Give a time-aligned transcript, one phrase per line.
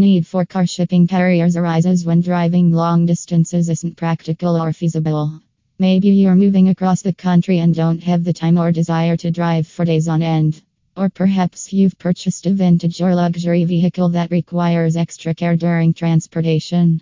[0.00, 5.40] need for car shipping carriers arises when driving long distances isn't practical or feasible.
[5.78, 9.66] Maybe you're moving across the country and don't have the time or desire to drive
[9.66, 10.62] for days on end.
[10.96, 17.00] Or perhaps you've purchased a vintage or luxury vehicle that requires extra care during transportation.